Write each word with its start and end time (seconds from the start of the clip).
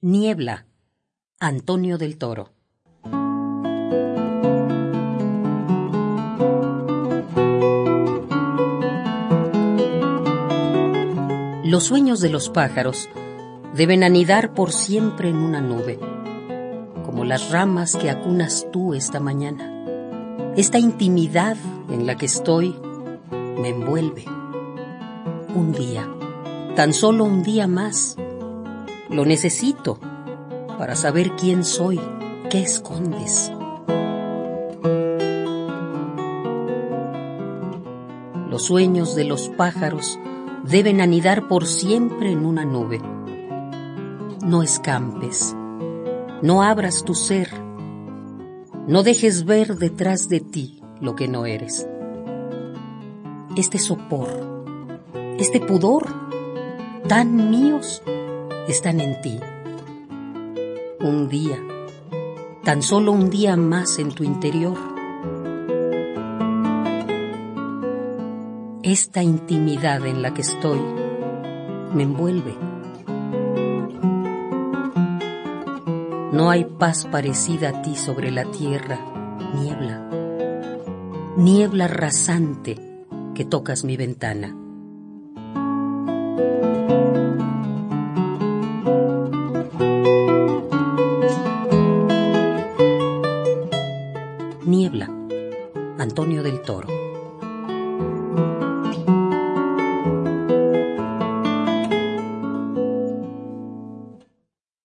Niebla, 0.00 0.64
Antonio 1.40 1.98
del 1.98 2.18
Toro. 2.18 2.52
Los 11.64 11.82
sueños 11.82 12.20
de 12.20 12.30
los 12.30 12.48
pájaros 12.48 13.08
deben 13.74 14.04
anidar 14.04 14.54
por 14.54 14.70
siempre 14.70 15.30
en 15.30 15.38
una 15.38 15.60
nube, 15.60 15.98
como 17.04 17.24
las 17.24 17.50
ramas 17.50 17.96
que 17.96 18.08
acunas 18.08 18.68
tú 18.70 18.94
esta 18.94 19.18
mañana. 19.18 20.54
Esta 20.56 20.78
intimidad 20.78 21.56
en 21.90 22.06
la 22.06 22.16
que 22.16 22.26
estoy 22.26 22.76
me 23.32 23.70
envuelve. 23.70 24.26
Un 25.56 25.72
día, 25.72 26.08
tan 26.76 26.92
solo 26.92 27.24
un 27.24 27.42
día 27.42 27.66
más, 27.66 28.16
lo 29.10 29.24
necesito 29.24 29.98
para 30.78 30.94
saber 30.94 31.32
quién 31.32 31.64
soy, 31.64 32.00
qué 32.50 32.60
escondes. 32.62 33.52
Los 38.50 38.64
sueños 38.64 39.14
de 39.14 39.24
los 39.24 39.48
pájaros 39.50 40.18
deben 40.64 41.00
anidar 41.00 41.48
por 41.48 41.66
siempre 41.66 42.32
en 42.32 42.44
una 42.44 42.64
nube. 42.64 43.00
No 44.44 44.62
escampes, 44.62 45.54
no 46.42 46.62
abras 46.62 47.04
tu 47.04 47.14
ser, 47.14 47.48
no 48.86 49.02
dejes 49.02 49.44
ver 49.44 49.76
detrás 49.76 50.28
de 50.28 50.40
ti 50.40 50.82
lo 51.00 51.14
que 51.14 51.28
no 51.28 51.46
eres. 51.46 51.86
Este 53.56 53.78
sopor, 53.78 54.64
este 55.38 55.60
pudor, 55.60 56.06
tan 57.06 57.50
míos, 57.50 58.02
están 58.68 59.00
en 59.00 59.20
ti. 59.22 59.40
Un 61.00 61.28
día, 61.28 61.58
tan 62.64 62.82
solo 62.82 63.12
un 63.12 63.30
día 63.30 63.56
más 63.56 63.98
en 63.98 64.10
tu 64.10 64.24
interior. 64.24 64.76
Esta 68.82 69.22
intimidad 69.22 70.06
en 70.06 70.20
la 70.20 70.34
que 70.34 70.42
estoy 70.42 70.80
me 71.94 72.02
envuelve. 72.02 72.54
No 76.32 76.50
hay 76.50 76.64
paz 76.64 77.06
parecida 77.10 77.70
a 77.70 77.82
ti 77.82 77.96
sobre 77.96 78.30
la 78.30 78.44
tierra, 78.50 79.00
niebla, 79.54 80.10
niebla 81.36 81.88
rasante 81.88 82.76
que 83.34 83.46
tocas 83.46 83.84
mi 83.84 83.96
ventana. 83.96 84.54
Niebla, 94.68 95.06
Antonio 95.96 96.42
del 96.42 96.60
Toro. 96.60 97.07